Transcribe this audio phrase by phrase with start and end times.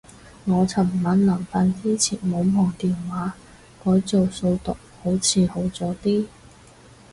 [0.45, 3.35] 我尋晚臨瞓之前冇望電話，
[3.85, 6.25] 改做數獨好似好咗啲